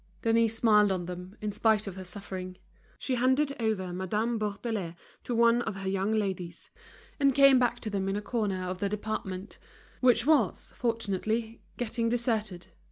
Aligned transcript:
Denise 0.23 0.55
smiled 0.57 0.91
on 0.91 1.05
them, 1.05 1.37
in 1.41 1.51
spite 1.51 1.85
of 1.85 1.95
her 1.95 2.03
suffering. 2.03 2.57
She 2.97 3.13
handed 3.13 3.55
over 3.61 3.93
Madame 3.93 4.39
Bourdelais 4.39 4.95
to 5.25 5.35
one 5.35 5.61
of 5.61 5.75
her 5.75 5.87
young 5.87 6.11
ladies, 6.11 6.71
and 7.19 7.35
came 7.35 7.59
back 7.59 7.79
to 7.81 7.89
them 7.91 8.09
in 8.09 8.15
a 8.15 8.21
corner 8.23 8.63
of 8.63 8.79
the 8.79 8.89
department, 8.89 9.59
which 9.99 10.25
was, 10.25 10.73
fortunately, 10.75 11.61
getting 11.77 12.09
deserted. 12.09 12.65